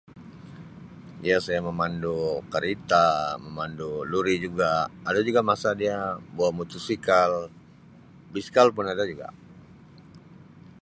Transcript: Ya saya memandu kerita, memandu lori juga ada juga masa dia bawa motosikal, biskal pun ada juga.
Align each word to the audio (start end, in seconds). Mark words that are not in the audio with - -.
Ya 1.27 1.37
saya 1.45 1.61
memandu 1.69 2.17
kerita, 2.53 3.05
memandu 3.45 3.89
lori 4.11 4.35
juga 4.45 4.69
ada 5.09 5.19
juga 5.27 5.41
masa 5.49 5.69
dia 5.81 5.97
bawa 6.35 6.51
motosikal, 6.59 7.31
biskal 8.33 8.67
pun 8.75 8.85
ada 8.93 9.03
juga. 9.11 9.27